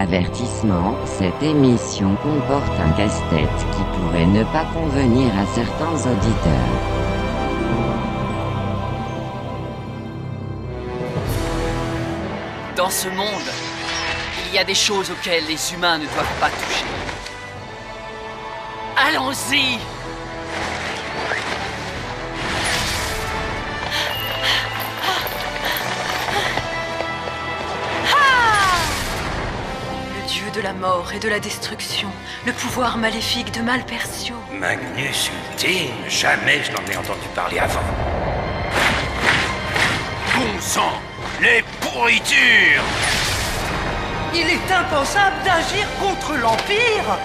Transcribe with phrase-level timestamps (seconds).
[0.00, 6.68] Avertissement, cette émission comporte un casse-tête qui pourrait ne pas convenir à certains auditeurs.
[12.76, 13.50] Dans ce monde,
[14.46, 16.86] il y a des choses auxquelles les humains ne doivent pas toucher.
[18.96, 19.80] Allons-y
[30.50, 32.08] dieu de la mort et de la destruction,
[32.46, 34.34] le pouvoir maléfique de Malpersio.
[34.52, 37.80] Magnus Ultime, jamais je n'en ai entendu parler avant.
[40.36, 40.92] Bon sang,
[41.40, 42.82] les pourritures
[44.34, 47.18] Il est impensable d'agir contre l'Empire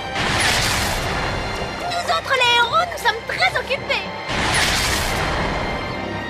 [1.82, 4.08] Nous autres les héros, nous sommes très occupés.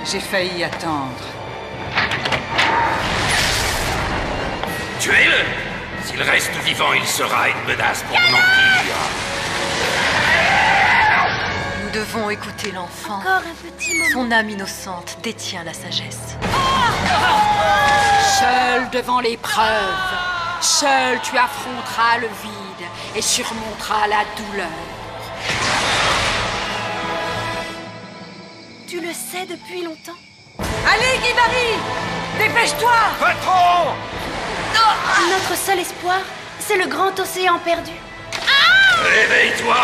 [0.06, 1.24] J'ai failli attendre.
[5.00, 5.63] Tuez-le
[6.06, 8.96] S'il reste vivant, il sera une menace pour mon empire.
[11.84, 13.20] Nous devons écouter l'enfant.
[13.20, 14.10] Encore un petit moment.
[14.12, 16.38] Son âme innocente détient la sagesse.
[18.40, 19.64] Seul devant l'épreuve,
[20.60, 24.68] seul tu affronteras le vide et surmonteras la douleur.
[28.88, 30.20] Tu le sais depuis longtemps?
[30.60, 31.80] Allez, Guibari
[32.38, 33.94] Dépêche-toi Patron
[35.30, 36.20] Notre seul espoir,
[36.60, 37.92] c'est le grand océan perdu.
[39.04, 39.76] Réveille-toi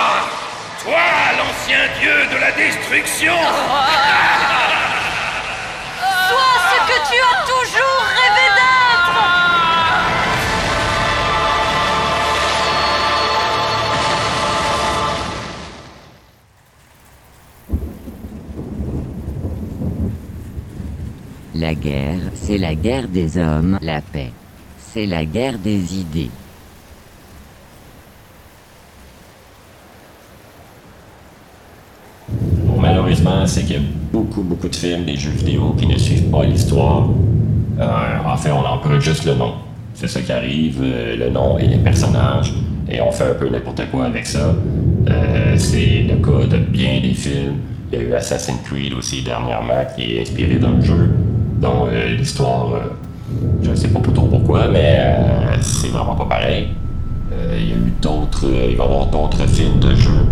[0.84, 1.06] Toi,
[1.38, 3.34] l'ancien dieu de la destruction
[6.28, 9.18] Sois ce que tu as toujours rêvé d'être
[21.56, 24.32] La guerre, c'est la guerre des hommes, la paix.
[25.06, 26.30] La guerre des idées.
[32.80, 36.30] Malheureusement, c'est qu'il y a beaucoup, beaucoup de films, des jeux vidéo qui ne suivent
[36.30, 37.10] pas l'histoire.
[37.80, 39.54] Euh, en fait, on emprunte juste le nom.
[39.94, 42.54] C'est ça qui arrive, euh, le nom et les personnages,
[42.90, 44.56] et on fait un peu n'importe quoi avec ça.
[45.10, 47.58] Euh, c'est le cas de bien des films.
[47.92, 51.10] Il y a eu Assassin's Creed aussi dernièrement, qui est inspiré d'un jeu
[51.60, 51.88] dont
[52.18, 52.74] l'histoire,
[53.62, 56.70] je ne sais pas trop pourquoi, mais euh, c'est vraiment pas pareil.
[57.32, 60.26] Euh, il y a eu d'autres, euh, il va y avoir d'autres films de jeux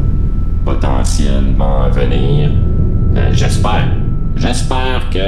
[0.65, 2.51] potentiellement à venir.
[3.31, 3.87] J'espère.
[4.35, 5.19] J'espère que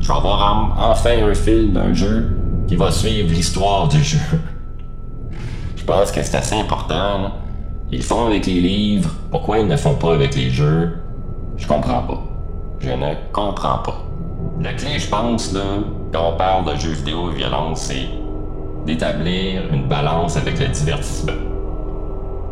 [0.00, 2.36] je vais avoir en- enfin un film d'un jeu
[2.68, 4.18] qui va suivre l'histoire du jeu.
[5.76, 7.32] Je pense que c'est assez important.
[7.90, 9.10] Ils font avec les livres.
[9.30, 10.96] Pourquoi ils ne font pas avec les jeux?
[11.56, 12.22] Je comprends pas.
[12.80, 14.04] Je ne comprends pas.
[14.60, 15.60] La clé, je pense, là,
[16.16, 18.08] quand on parle de jeux vidéo et violence, c'est
[18.86, 21.32] d'établir une balance avec le divertissement.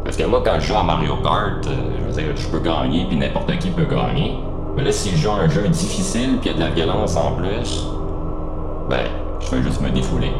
[0.04, 2.58] Parce que moi, quand je joue à Mario Kart, euh, je veux dire, je peux
[2.60, 4.36] gagner, puis n'importe qui peut gagner.
[4.76, 6.74] Mais là, si je joue à un jeu difficile, puis il y a de la
[6.74, 7.86] violence en plus,
[8.90, 9.06] ben,
[9.40, 10.32] je vais juste me défouler.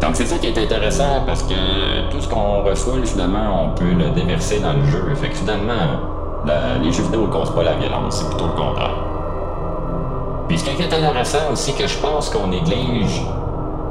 [0.00, 3.92] Donc c'est ça qui est intéressant, parce que tout ce qu'on refoule, finalement, on peut
[3.92, 5.14] le déverser dans le jeu.
[5.14, 6.00] Fait que finalement,
[6.82, 9.11] les jeux vidéo ne causent pas la violence, c'est plutôt le contraire.
[10.52, 13.22] Puis ce qui est intéressant aussi, que je pense qu'on néglige,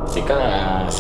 [0.06, 0.36] c'est quand,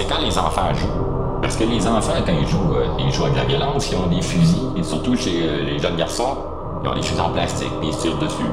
[0.09, 1.39] quand les enfants jouent.
[1.39, 4.07] Parce que les enfants, quand ils jouent, euh, ils jouent avec la violence, ils ont
[4.07, 6.35] des fusils, et surtout chez euh, les jeunes garçons,
[6.83, 8.49] ils ont des fusils en plastique, puis ils tirent dessus.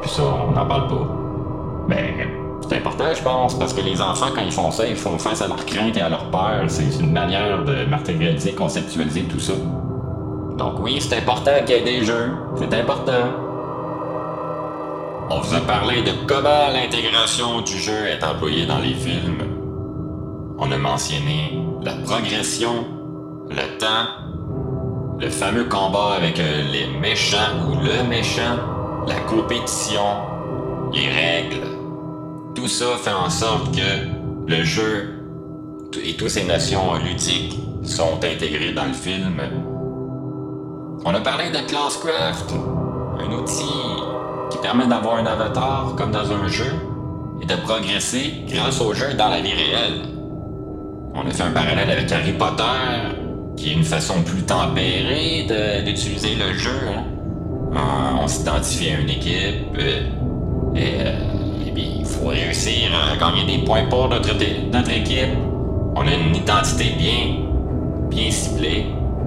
[0.00, 1.06] Puis ça, on n'en parle pas.
[1.86, 2.26] Mais
[2.68, 5.40] c'est important, je pense, parce que les enfants, quand ils font ça, ils font face
[5.40, 6.64] à leurs craintes et à leurs peurs.
[6.66, 9.52] C'est une manière de matérialiser, conceptualiser tout ça.
[10.56, 12.32] Donc oui, c'est important qu'il y ait des jeux.
[12.56, 13.47] C'est important.
[15.30, 19.42] On vous a parlé de comment l'intégration du jeu est employée dans les films.
[20.58, 22.86] On a mentionné la progression,
[23.50, 28.56] le temps, le fameux combat avec euh, les méchants ou le méchant,
[29.06, 30.00] la compétition,
[30.94, 31.66] les règles.
[32.54, 35.14] Tout ça fait en sorte que le jeu
[36.02, 39.42] et toutes ces notions ludiques sont intégrées dans le film.
[41.04, 42.54] On a parlé de Classcraft,
[43.20, 44.07] un outil
[44.50, 46.72] qui permet d'avoir un avatar comme dans un jeu
[47.42, 50.02] et de progresser grâce au jeu dans la vie réelle.
[51.14, 53.14] On a fait un parallèle avec Harry Potter,
[53.56, 55.46] qui est une façon plus tempérée
[55.84, 56.70] d'utiliser le jeu.
[56.96, 57.04] hein.
[57.74, 60.00] Euh, on s'identifie à une équipe euh,
[60.74, 61.12] et, euh,
[61.76, 64.30] il faut réussir à gagner des points pour notre,
[64.72, 65.36] notre équipe.
[65.94, 67.36] On a une identité bien,
[68.08, 68.86] bien ciblée,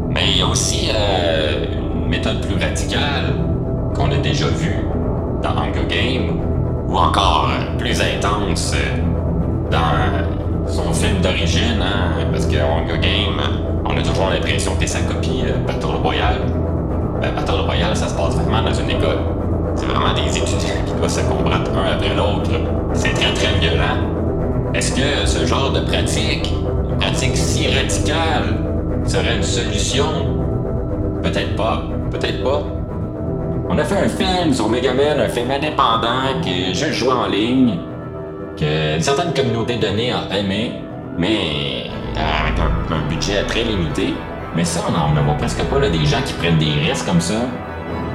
[0.09, 3.35] mais il y a aussi une méthode plus radicale
[3.95, 4.83] qu'on a déjà vue
[5.41, 6.39] dans Hunger Game,
[6.87, 8.75] ou encore plus intense
[9.71, 13.41] dans son film d'origine, hein, parce que Hunger Game,
[13.85, 16.41] on a toujours l'impression que c'est sa copie euh, Battle Royale.
[17.21, 19.19] Ben, Battle Royale, ça se passe vraiment dans une école.
[19.75, 22.51] C'est vraiment des étudiants qui doivent se combattre un après l'autre.
[22.93, 24.11] C'est très très violent.
[24.73, 26.53] Est-ce que ce genre de pratique,
[26.89, 28.57] une pratique si radicale,
[29.05, 30.05] serait une solution?
[31.21, 31.83] Peut-être pas.
[32.11, 32.63] Peut-être pas.
[33.73, 37.79] On a fait un film sur Megaman, un film indépendant que je joue en ligne,
[38.57, 40.73] que une certaine communauté donnée aimé,
[41.17, 44.13] mais avec un, budget très limité.
[44.57, 47.21] Mais ça, on n'en voit presque pas là, des gens qui prennent des risques comme
[47.21, 47.45] ça,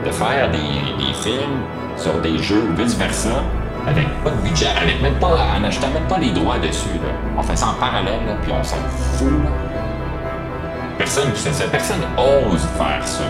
[0.04, 1.62] de faire des, des films
[1.96, 3.42] sur des jeux ou vice-versa,
[3.86, 7.00] avec pas de budget, avec même pas, en achetant même pas les droits dessus.
[7.38, 8.76] On fait ça en parallèle, là, puis on s'en
[9.14, 9.30] fout.
[9.30, 9.50] Là.
[10.98, 13.24] Personne qui fait ça, personne ose faire ça.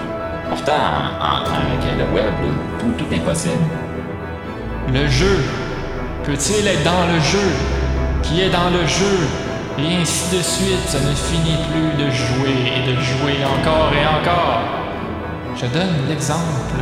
[0.48, 0.72] Pourtant,
[1.20, 2.32] en, avec le web,
[2.78, 3.54] tout, tout est possible.
[4.92, 5.42] Le jeu.
[6.24, 7.46] Peut-il être dans le jeu?
[8.22, 9.28] Qui est dans le jeu?
[9.78, 14.06] Et ainsi de suite, ça ne finit plus de jouer et de jouer encore et
[14.06, 14.60] encore.
[15.54, 16.80] Je donne l'exemple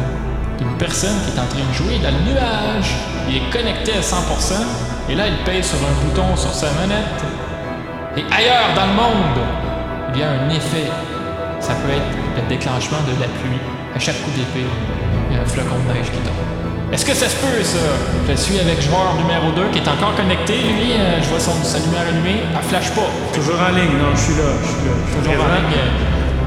[0.58, 2.94] d'une personne qui est en train de jouer dans le nuage.
[3.28, 4.55] Il est connecté à 100%
[5.08, 7.25] et là il pèse sur un bouton sur sa manette.
[8.17, 9.40] Et ailleurs dans le monde,
[10.14, 10.90] il y a un effet.
[11.60, 13.60] Ça peut être le déclenchement de la pluie.
[13.94, 14.66] À chaque coup d'épée,
[15.31, 16.42] il y a un flocon de neige qui tombe.
[16.92, 17.78] Est-ce que ça se peut, ça?
[18.28, 20.54] Je suis avec joueur numéro 2 qui est encore connecté.
[20.54, 22.42] Lui, euh, je vois son, sa lumière allumée.
[22.54, 23.08] Elle flash pas.
[23.34, 24.50] Toujours en ligne, non, je suis là.
[24.62, 24.94] Je suis là.
[24.94, 25.69] Je suis Toujours en présent.
[25.75, 25.94] ligne.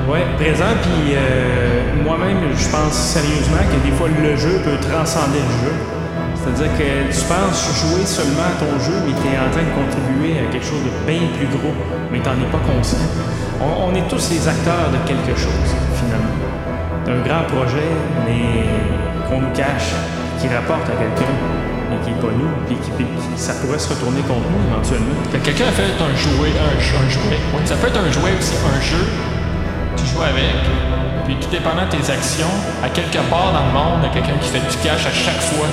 [0.07, 5.43] Ouais, présent, puis euh, moi-même, je pense sérieusement que des fois le jeu peut transcender
[5.43, 5.73] le jeu.
[6.39, 9.73] C'est-à-dire que tu penses jouer seulement à ton jeu, mais tu es en train de
[9.75, 11.75] contribuer à quelque chose de bien plus gros,
[12.07, 13.03] mais tu n'en es pas conscient.
[13.59, 16.37] On, est tous les acteurs de quelque chose, finalement.
[17.05, 17.89] D'un grand projet,
[18.25, 18.69] mais
[19.27, 19.97] qu'on nous cache,
[20.39, 21.33] qui rapporte à quelqu'un,
[21.89, 22.91] mais qui n'est pas nous, puis qui,
[23.35, 25.17] ça pourrait se retourner contre nous éventuellement.
[25.31, 27.39] Que quelqu'un a fait un jouet, un, un jouet.
[27.65, 29.03] Ça peut être un jouet aussi, un jeu.
[29.95, 30.61] Tu joues avec.
[31.25, 32.53] Puis tout dépendant de tes actions,
[32.83, 35.11] à quelque part dans le monde, il y a quelqu'un qui fait du cash à
[35.11, 35.67] chaque fois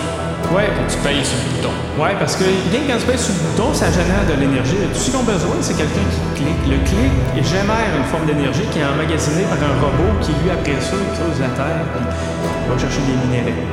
[0.53, 1.75] Ouais, tu payes sur le bouton.
[1.97, 4.77] Ouais, parce que bien que quand tu pèses sur le bouton, ça génère de l'énergie.
[4.93, 6.05] Tout ce qu'on a besoin, c'est quelqu'un
[6.35, 6.63] qui clique.
[6.67, 10.77] Le clic génère une forme d'énergie qui est emmagasinée par un robot qui, lui, après
[10.83, 11.87] ça, il creuse la terre
[12.65, 13.65] il va chercher des minéraux.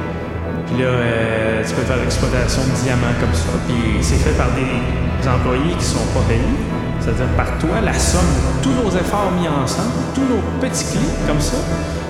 [0.67, 3.51] Puis là, euh, tu peux faire l'exploitation de diamants comme ça.
[3.67, 4.67] Puis c'est fait par des
[5.27, 6.59] employés qui sont pas payés.
[6.99, 11.27] C'est-à-dire par toi, la somme de tous nos efforts mis ensemble, tous nos petits clics
[11.27, 11.57] comme ça.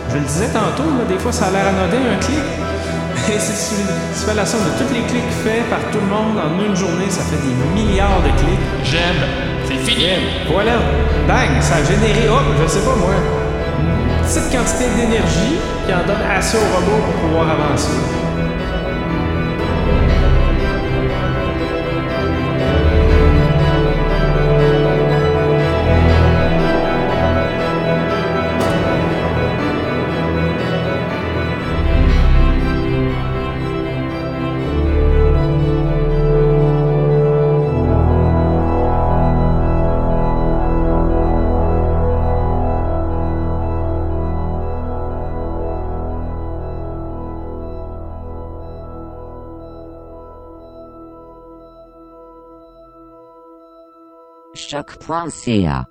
[0.09, 2.43] Je le disais tantôt, là, des fois ça a l'air anodin un clic.
[3.27, 6.37] Mais si tu, fais la somme de tous les clics faits par tout le monde
[6.37, 8.59] en une journée, ça fait des milliards de clics.
[8.83, 9.21] J'aime.
[9.67, 10.05] C'est fini.
[10.51, 10.73] Voilà.
[11.27, 13.13] Bang, ça a généré, hop, je sais pas moi,
[13.79, 18.20] une petite quantité d'énergie qui en donne assez au robot pour pouvoir avancer.
[54.81, 55.85] Eclampsia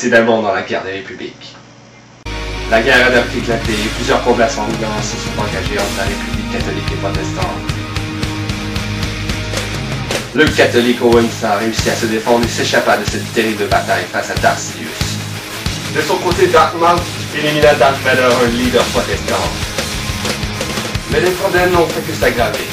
[0.00, 1.54] précédemment dans la guerre des républiques.
[2.70, 4.64] La guerre a depuis éclaté et plusieurs combattants
[5.02, 7.60] se sont engagés entre la République catholique et protestante.
[10.32, 14.30] Le catholique Owens a réussi à se défendre et s'échappa de cette terrible bataille face
[14.30, 14.88] à Darcius.
[15.94, 17.02] De son côté, Darkmouth
[17.36, 19.44] élimina Darth Vader, un leader protestant.
[21.12, 22.70] Mais les problèmes n'ont fait que s'aggraver.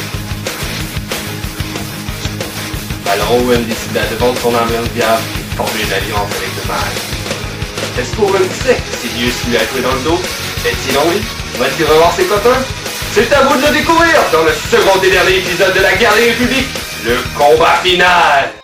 [3.12, 6.52] Alors Owen décida de vendre son armure au diable et de former une alliance avec
[6.64, 7.17] le mal.
[8.00, 10.22] Est-ce qu'Owen sait que Sidious lui a joué dans le dos
[10.66, 11.22] Est-il en oui.
[11.58, 12.62] Va-t-il revoir ses copains.
[13.12, 16.14] C'est à vous de le découvrir dans le second et dernier épisode de la guerre
[16.14, 16.70] des républiques,
[17.04, 18.57] le combat final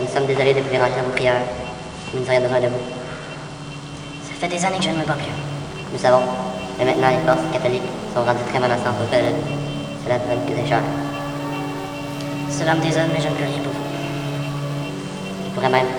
[0.00, 1.42] Nous sommes, désolés de vous déranger dans vos prières.
[2.14, 2.82] Nous n'avons rien besoin de vous.
[4.24, 5.28] Ça fait des années que je ne me bats plus.
[5.92, 6.22] Nous savons.
[6.78, 9.36] Mais maintenant, les forces catholiques sont rendues très menaçantes au peuple.
[10.02, 10.80] Cela nous coûter cher.
[12.48, 13.88] Cela me désole, mais je ne peux rien pour vous.
[15.46, 15.90] Il pourrait même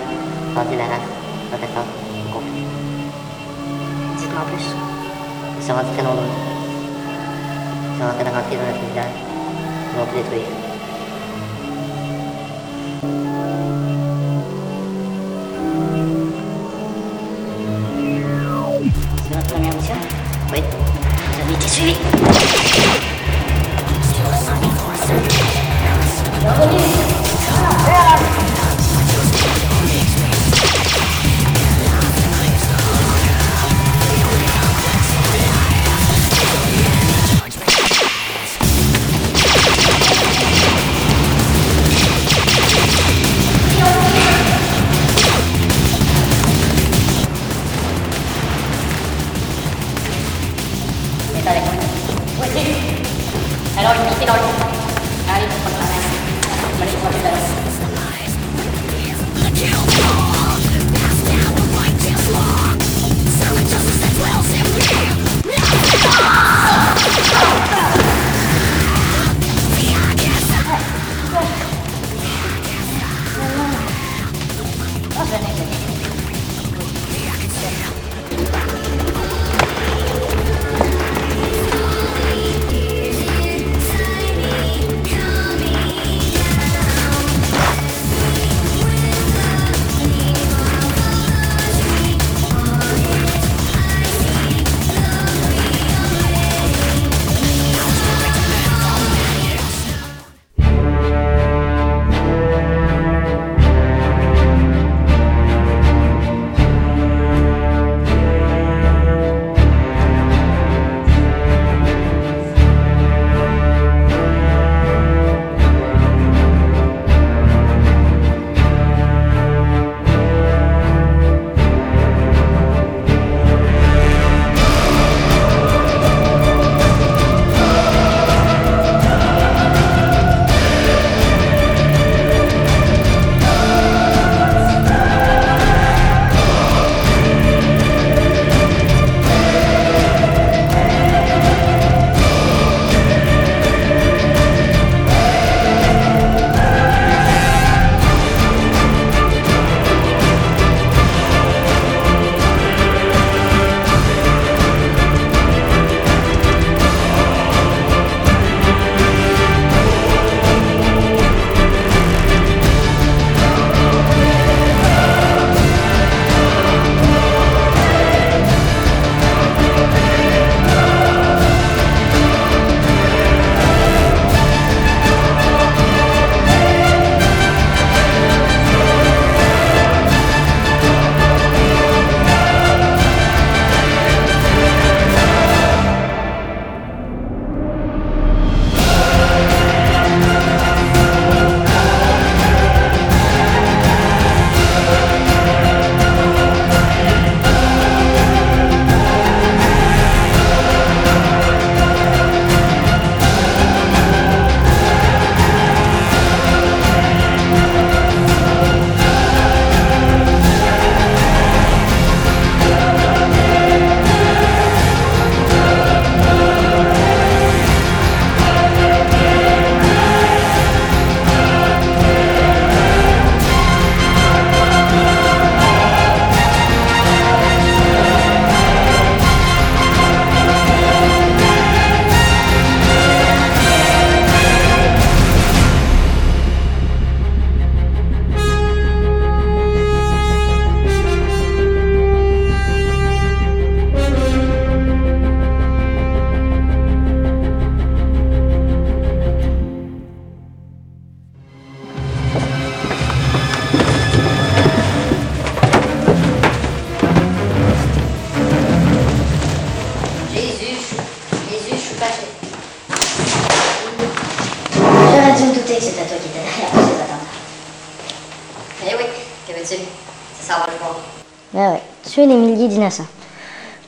[0.56, 1.08] rendre la race
[1.50, 1.86] protestante
[2.26, 2.66] au conflit.
[4.18, 4.66] Dites-moi en plus.
[5.58, 6.26] Ils sont rendus très nombreux.
[7.94, 9.16] Ils sont en train de rentrer dans notre village.
[9.92, 10.50] Ils vont tout détruire.
[21.74, 23.01] Vous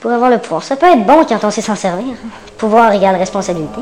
[0.00, 2.14] Pour avoir le pouvoir, ça peut être bon quand on sait s'en servir.
[2.58, 3.80] Pouvoir égale responsabilité.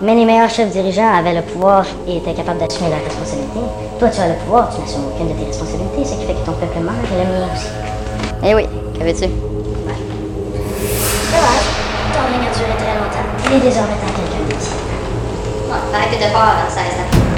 [0.00, 3.60] Mais les meilleurs chefs dirigeants avaient le pouvoir et étaient capables d'assumer la responsabilité.
[3.98, 6.46] Toi, tu as le pouvoir, tu n'assumes aucune de tes responsabilités, ce qui fait que
[6.46, 7.68] ton peuple meurt et le mien aussi.
[8.44, 8.66] Eh oui,
[8.98, 9.24] que veux-tu?
[9.24, 9.98] Ouais.
[11.30, 11.68] Dommage,
[12.14, 13.26] ton règne a duré très longtemps.
[13.46, 14.70] Il est désormais temps quelqu'un d'autre.
[15.70, 17.31] Ouais, paraît que fort avant ça reste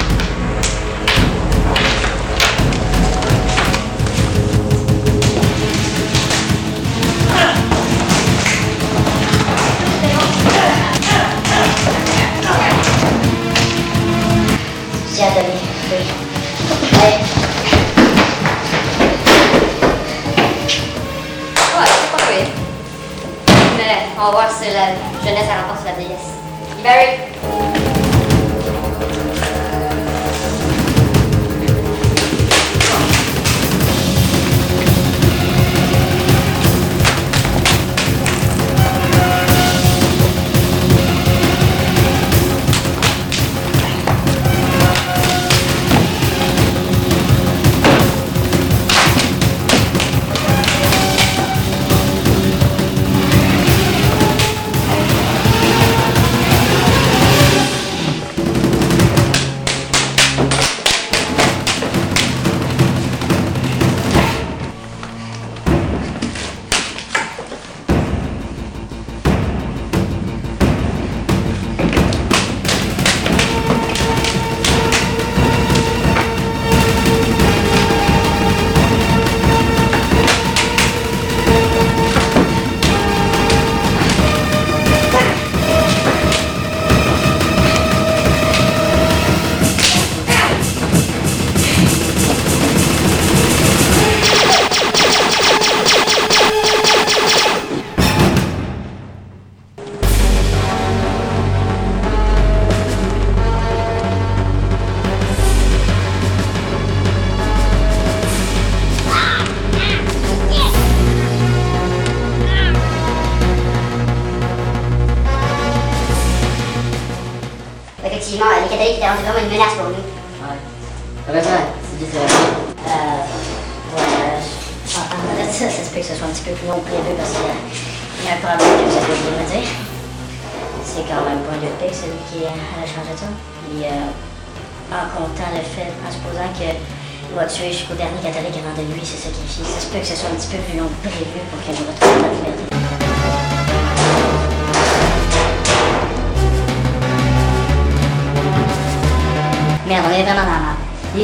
[15.23, 15.49] Hâte d'aller.
[15.91, 15.99] Oui.
[17.03, 17.19] Allez.
[21.73, 22.51] Ouais, c'est pas pire.
[23.77, 24.87] Mais on va voir si la
[25.25, 26.31] jeunesse elle remporte sur la vieillesse.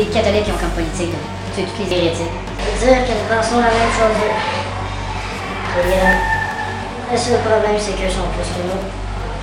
[0.00, 2.32] Les catholiques qui ont comme politique de tuer tous les hérétiques.
[2.56, 4.16] Je veux dire que nous pensons la même chose.
[7.12, 8.80] le seul problème, c'est qu'eux sont plus que nous.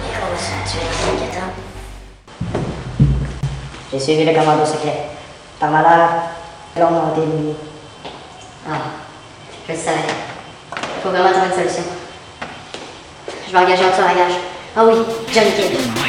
[0.01, 1.53] Et qu'on va se tuer quelques temps.
[3.93, 5.09] J'ai suivi le commando secret.
[5.59, 6.09] Par malheur,
[6.75, 7.53] l'on m'a éliminé.
[8.67, 8.77] Ah,
[9.67, 9.97] je le savais.
[10.75, 11.83] Il faut vraiment trouver une solution.
[13.45, 14.37] Je vais engager un tueur à gage.
[14.75, 14.93] Ah oui,
[15.31, 16.06] Johnny Kidd.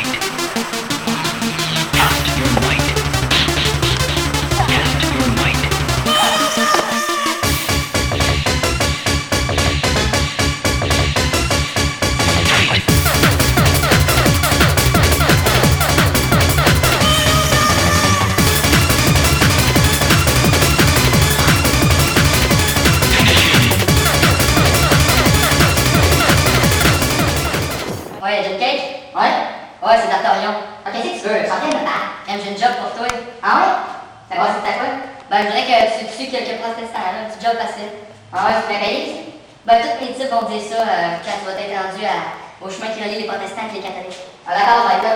[36.27, 36.99] Quelques protestants.
[36.99, 37.91] Un petit job facile.
[38.33, 39.25] Ah ouais, tu m'as payé?
[39.65, 42.71] Ben, tous mes types vont dire ça euh, quand tu vas être rendu à, au
[42.71, 44.19] chemin qui relie les protestants et les catholiques.
[44.47, 45.15] Ah d'accord, ça va être là.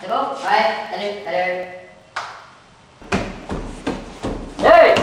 [0.00, 0.22] C'est bon?
[0.46, 1.56] Ouais, salut, salut.
[4.64, 4.94] Hey!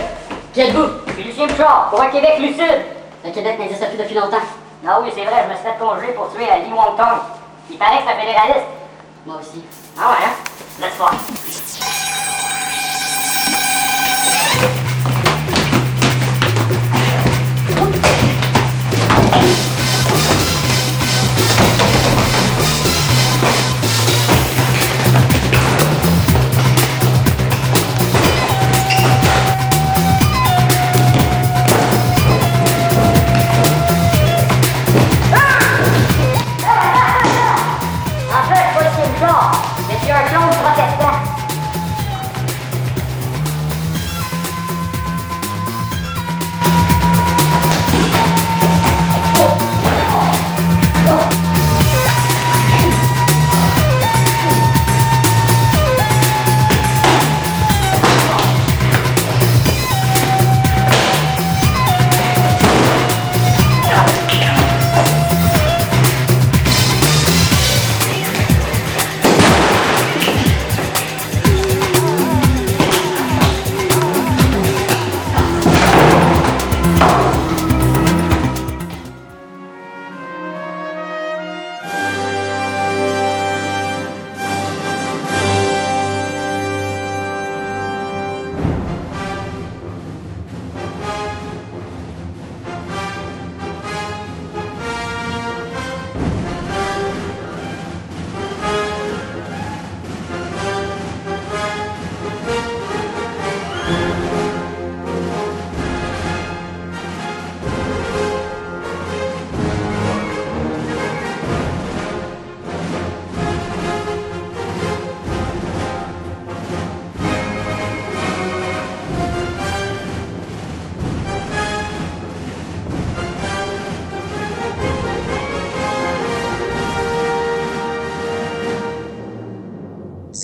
[0.53, 1.05] Qui êtes-vous?
[1.47, 2.86] Bouchard, pour un Québec lucide.
[3.23, 4.38] Le Québec n'existe plus depuis longtemps.
[4.88, 7.19] Ah oui, c'est vrai, je me suis fait congeler pour tuer à Lee Wong Tong.
[7.69, 8.67] Il paraît que c'est un fédéraliste.
[9.25, 9.63] Moi aussi.
[9.99, 10.34] Ah ouais, hein?
[10.79, 12.14] Laisse.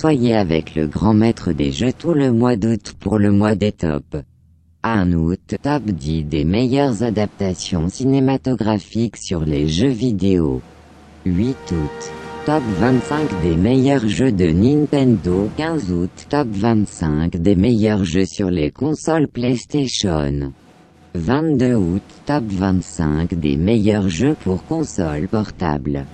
[0.02, 3.72] Soyez avec le grand maître des jeux tout le mois d'août pour le mois des
[3.72, 4.18] tops.
[4.84, 10.64] En août, top 10 des meilleures adaptations cinématographiques sur les jeux vidéo.
[11.28, 12.12] 8 août.
[12.48, 18.50] Top 25 des meilleurs jeux de Nintendo 15 août Top 25 des meilleurs jeux sur
[18.50, 20.52] les consoles PlayStation
[21.14, 26.08] 22 août Top 25 des meilleurs jeux pour consoles portables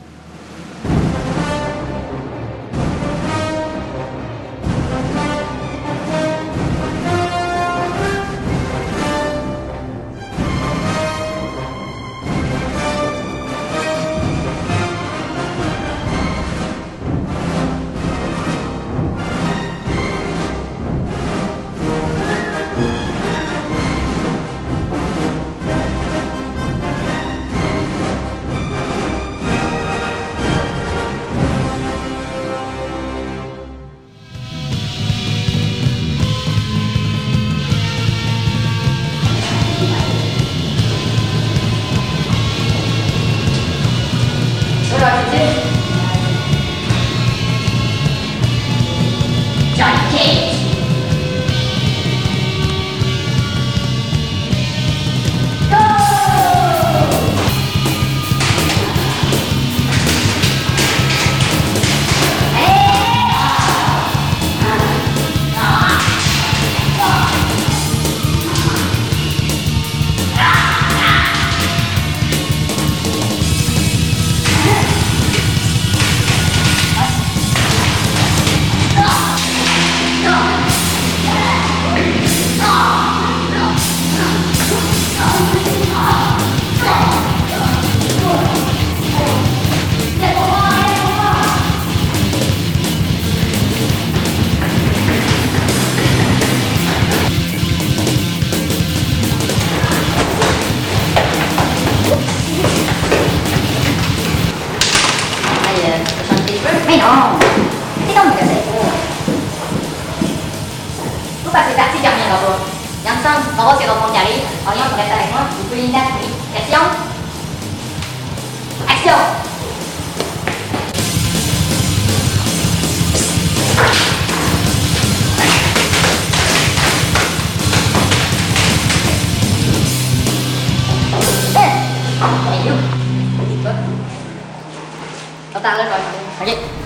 [135.68, 135.96] On parle là,
[136.40, 136.77] je vais Ok.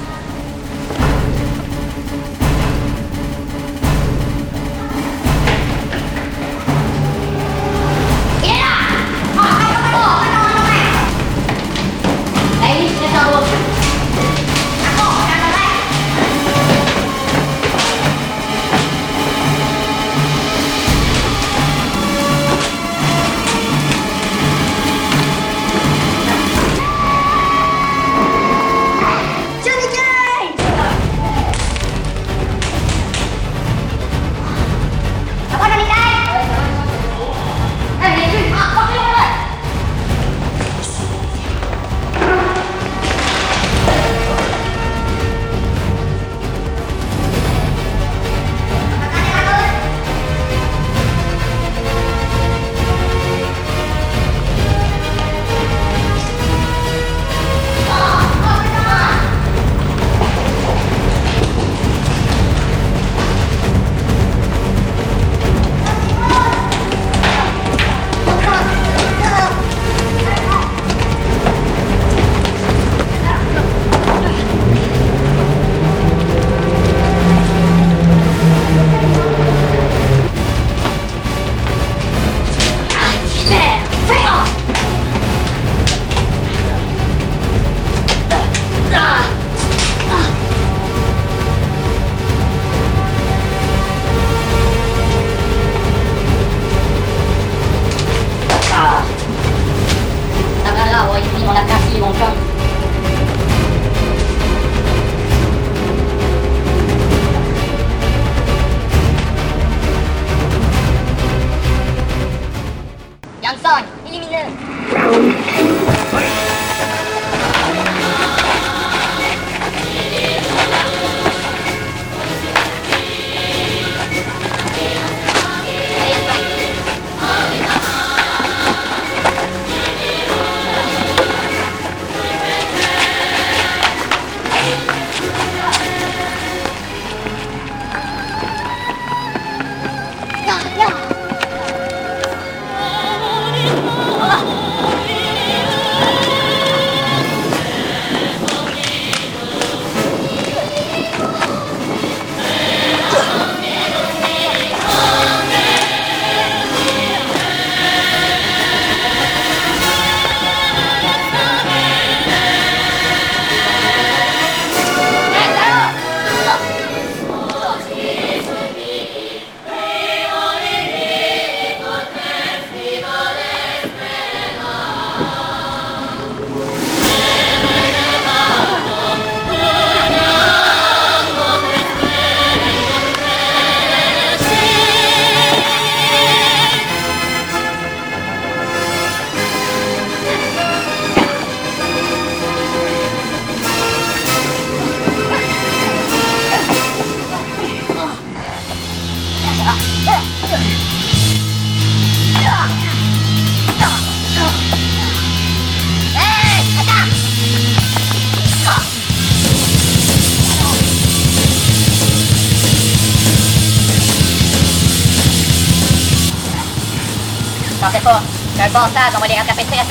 [217.91, 218.21] T'en fais pas.
[218.55, 219.81] C'est un passage, on va les rattraper très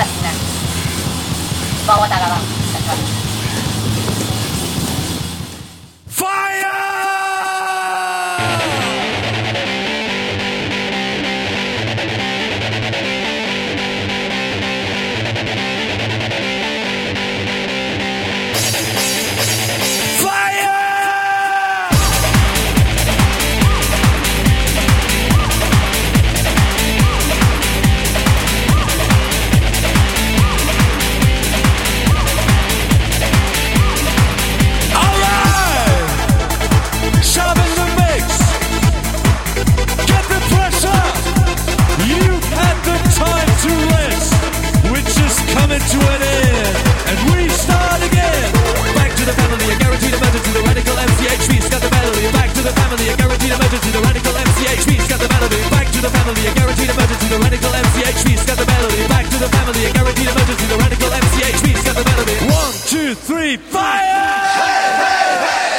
[52.60, 53.90] to the family, a guaranteed emergency.
[53.90, 55.56] The radical MCHP's got the melody.
[55.72, 57.26] Back to the family, a guaranteed emergency.
[57.32, 59.08] The radical MCHP's got the melody.
[59.08, 60.66] Back to the family, a guaranteed emergency.
[60.68, 62.36] The radical MCHP's got the melody.
[62.52, 64.10] One, two, three, fire!
[64.52, 65.69] Sharpen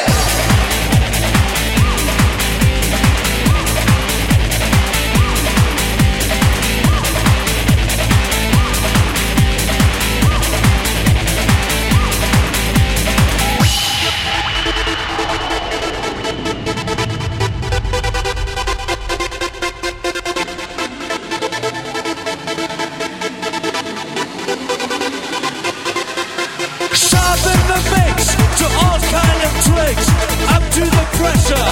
[31.21, 31.67] pressure,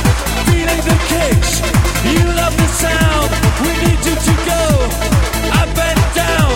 [0.45, 1.53] feeling the kicks.
[2.05, 3.29] You love the sound,
[3.65, 4.61] we need you to go.
[6.09, 6.51] Down.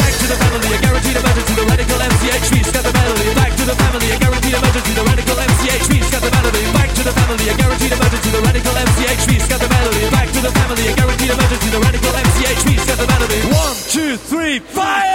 [0.00, 1.52] Back to the family, a guaranteed emergency.
[1.56, 3.28] The radical the melody.
[3.36, 4.92] Back to the family, a guaranteed emergency.
[4.92, 6.62] The radical the melody.
[6.76, 8.30] Back to the family, a guaranteed emergency.
[8.36, 10.02] The radical the melody.
[10.10, 11.68] Back to the family, a guaranteed emergency.
[11.68, 13.40] The radical MCHP's the melody.
[13.52, 15.06] One, two, three, fire!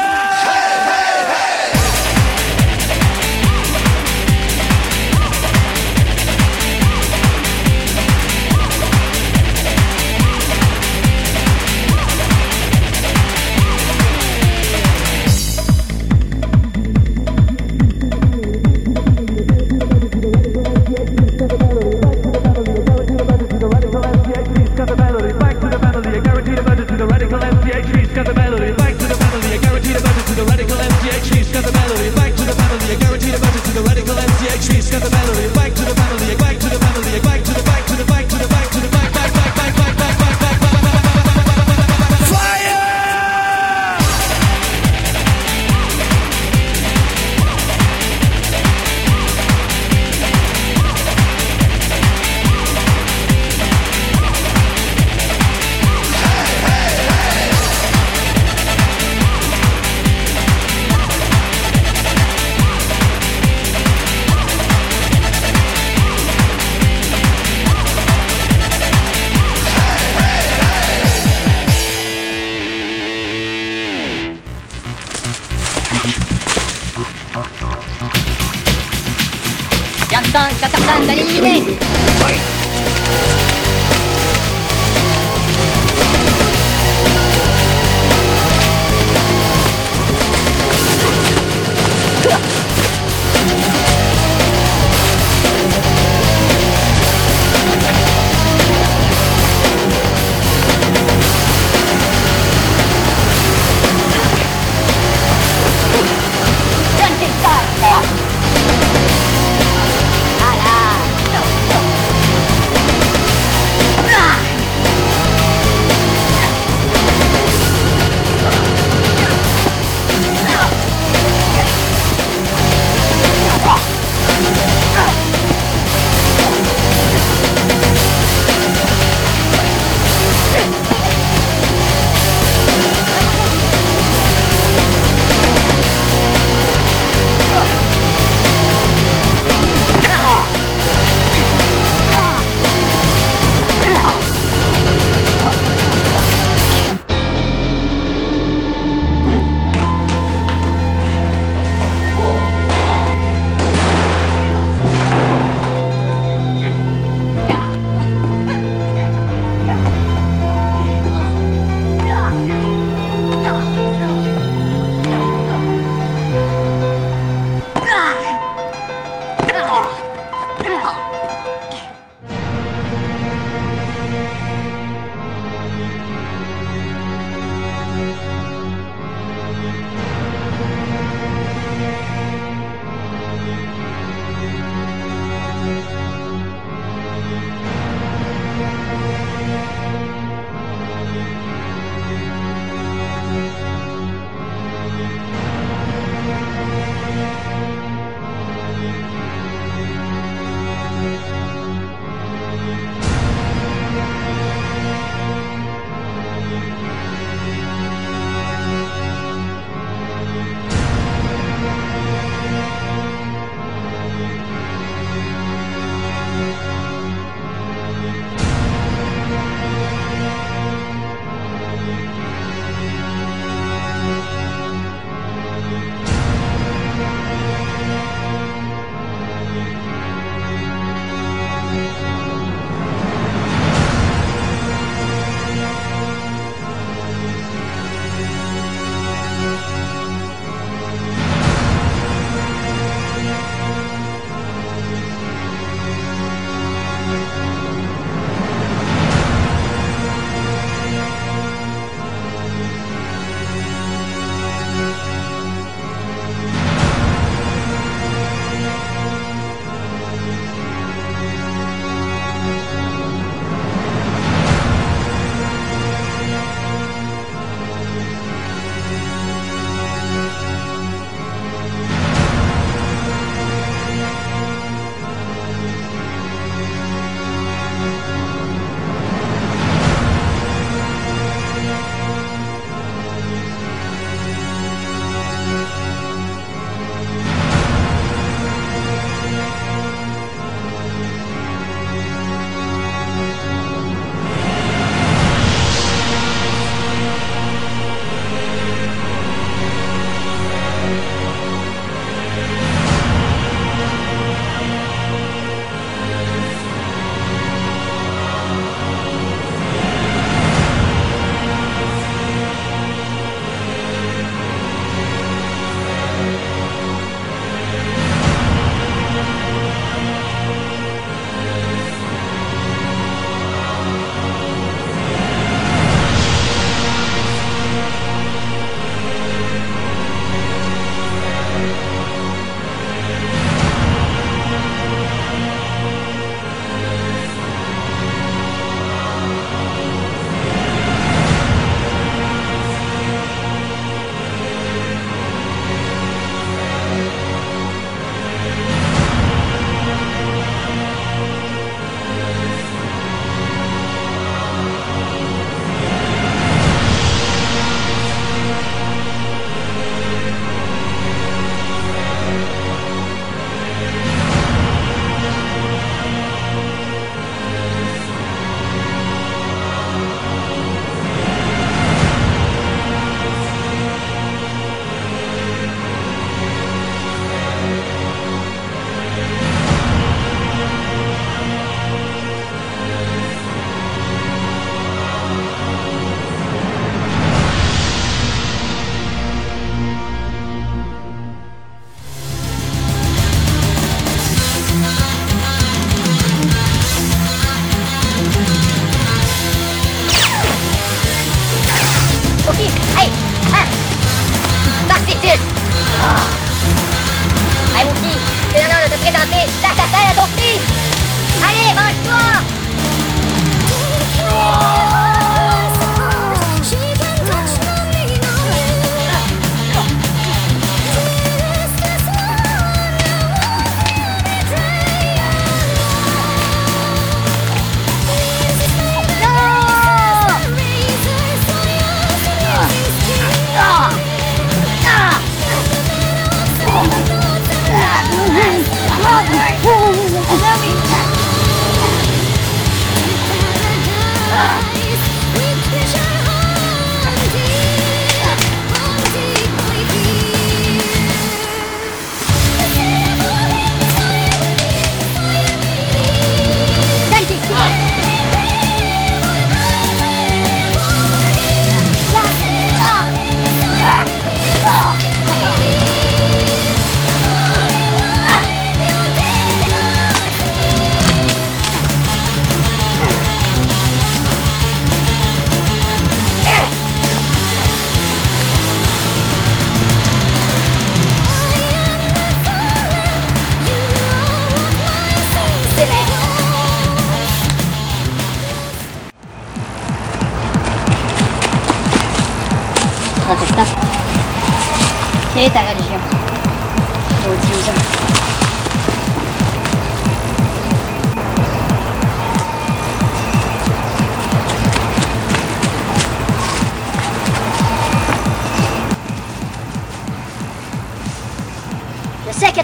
[80.33, 81.77] ダンダダダンダリーン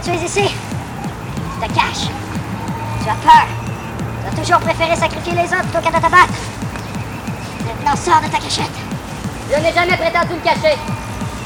[0.08, 0.56] Je sais que tu es ici.
[1.60, 2.08] Tu te caches.
[3.04, 3.48] Tu as peur.
[4.22, 6.34] Tu as toujours préféré sacrifier les autres plutôt qu'à t'abattre.
[7.66, 8.78] Maintenant, sors de ta cachette.
[9.52, 10.78] Je n'ai jamais prétendu me cacher.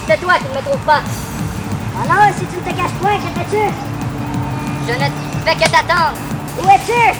[0.07, 1.01] C'est toi qui ne me trouves pas.
[2.03, 3.63] Alors, si tu ne te caches point, que fais-tu?
[4.87, 5.07] Je ne
[5.43, 6.17] fais que t'attendre.
[6.61, 7.17] Où es-tu?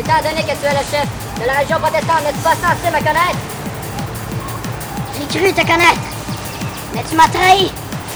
[0.00, 1.08] Étant donné que tu es le chef
[1.40, 3.40] de la région protestante, n'es-tu pas censé me connaître?
[5.16, 6.04] J'ai cru te connaître.
[6.94, 7.72] Mais tu m'as trahi.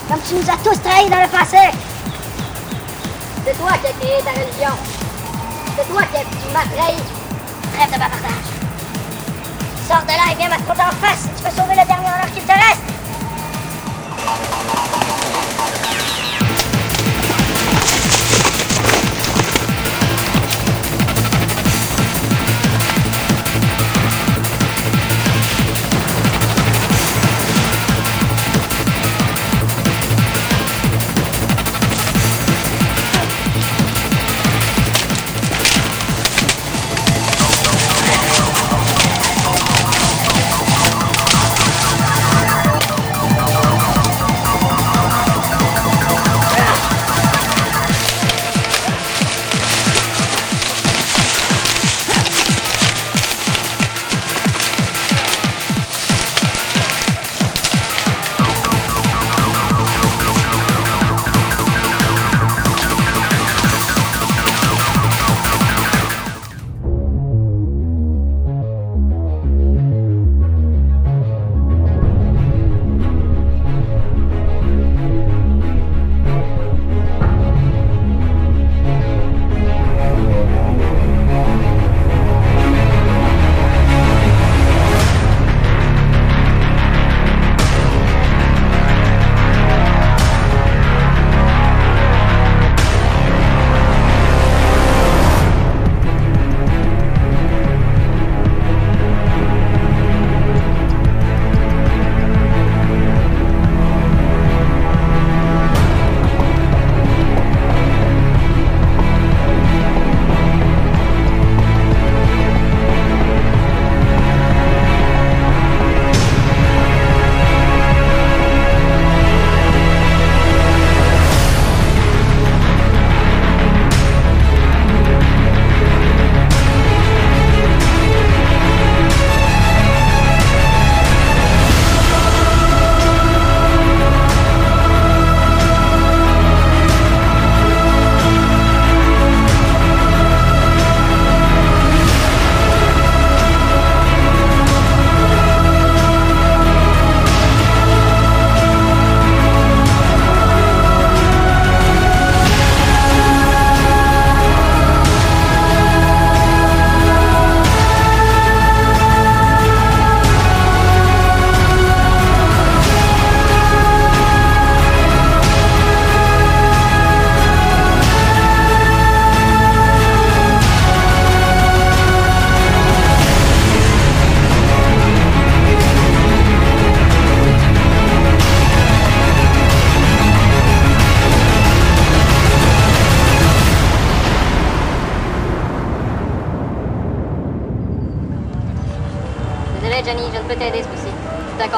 [0.09, 1.57] Comme tu nous as tous trahis dans le passé.
[3.45, 4.75] C'est toi qui as créé ta religion.
[5.77, 6.97] C'est toi qui qui m'as trahi.
[7.75, 8.51] Trêve de bavardage.
[9.89, 12.33] Sors de là et viens m'affronter en face si tu veux sauver le dernier honneur
[12.33, 12.95] qu'il te reste.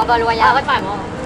[0.07, 0.47] C'est un combat loyal.
[0.47, 1.16] Arrête pas, moi.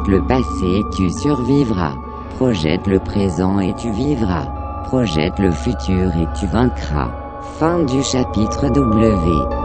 [0.00, 1.94] Projette le passé et tu survivras.
[2.36, 4.46] Projette le présent et tu vivras.
[4.84, 7.10] Projette le futur et tu vaincras.
[7.58, 9.59] Fin du chapitre W.